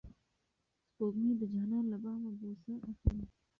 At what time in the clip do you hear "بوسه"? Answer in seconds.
2.39-2.73